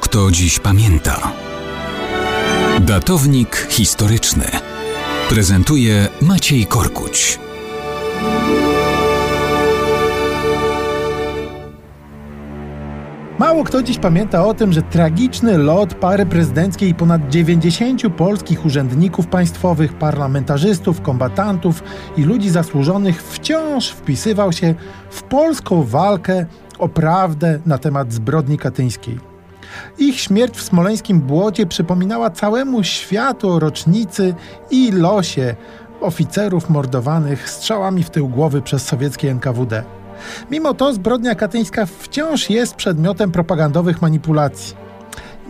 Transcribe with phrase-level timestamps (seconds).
[0.00, 1.32] Kto dziś pamięta.
[2.80, 4.44] Datownik historyczny
[5.28, 7.38] prezentuje Maciej Korkuć.
[13.38, 19.26] Mało kto dziś pamięta o tym, że tragiczny lot pary prezydenckiej ponad 90 polskich urzędników
[19.26, 21.82] państwowych, parlamentarzystów, kombatantów
[22.16, 24.74] i ludzi zasłużonych wciąż wpisywał się
[25.10, 26.46] w polską walkę
[26.78, 29.25] o prawdę na temat zbrodni katyńskiej.
[29.98, 34.34] Ich śmierć w smoleńskim błocie przypominała całemu światu o rocznicy
[34.70, 35.56] i losie
[36.00, 39.82] oficerów mordowanych strzałami w tył głowy przez sowieckie NKWD.
[40.50, 44.76] Mimo to zbrodnia katyńska wciąż jest przedmiotem propagandowych manipulacji.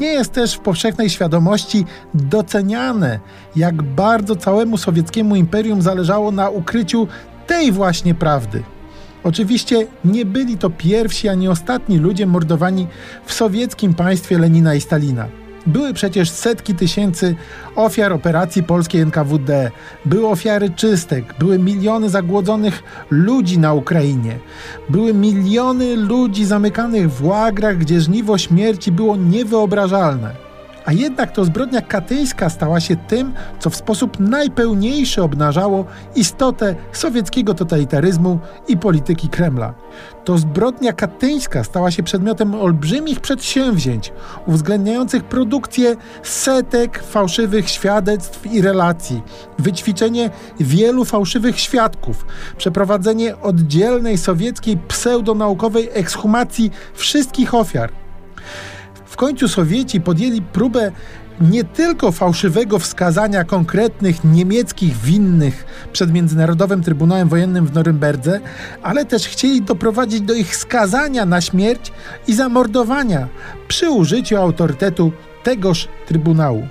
[0.00, 1.84] Nie jest też w powszechnej świadomości
[2.14, 3.20] doceniane,
[3.56, 7.08] jak bardzo całemu sowieckiemu imperium zależało na ukryciu
[7.46, 8.62] tej właśnie prawdy.
[9.24, 12.86] Oczywiście nie byli to pierwsi ani ostatni ludzie mordowani
[13.26, 15.28] w sowieckim państwie Lenina i Stalina.
[15.66, 17.34] Były przecież setki tysięcy
[17.76, 19.70] ofiar operacji polskiej NKWD,
[20.04, 24.38] były ofiary czystek, były miliony zagłodzonych ludzi na Ukrainie,
[24.88, 30.53] były miliony ludzi zamykanych w łagrach, gdzie żniwo śmierci było niewyobrażalne.
[30.84, 35.84] A jednak to zbrodnia katyńska stała się tym, co w sposób najpełniejszy obnażało
[36.16, 39.74] istotę sowieckiego totalitaryzmu i polityki Kremla.
[40.24, 44.12] To zbrodnia katyńska stała się przedmiotem olbrzymich przedsięwzięć,
[44.46, 49.22] uwzględniających produkcję setek fałszywych świadectw i relacji,
[49.58, 52.26] wyćwiczenie wielu fałszywych świadków,
[52.56, 57.92] przeprowadzenie oddzielnej sowieckiej pseudonaukowej ekshumacji wszystkich ofiar.
[59.14, 60.92] W końcu Sowieci podjęli próbę
[61.40, 68.40] nie tylko fałszywego wskazania konkretnych niemieckich winnych przed Międzynarodowym Trybunałem Wojennym w Norymberdze,
[68.82, 71.92] ale też chcieli doprowadzić do ich skazania na śmierć
[72.28, 73.28] i zamordowania
[73.68, 76.68] przy użyciu autorytetu tegoż Trybunału.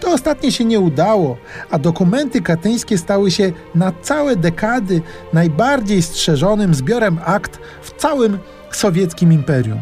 [0.00, 1.36] To ostatnie się nie udało,
[1.70, 8.38] a dokumenty katyńskie stały się na całe dekady najbardziej strzeżonym zbiorem akt w całym
[8.76, 9.78] sowieckim imperium.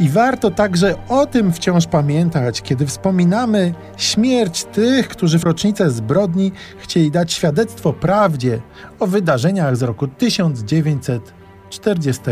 [0.00, 6.52] I warto także o tym wciąż pamiętać, kiedy wspominamy śmierć tych, którzy w rocznicę zbrodni
[6.78, 8.60] chcieli dać świadectwo prawdzie
[8.98, 12.22] o wydarzeniach z roku 1940.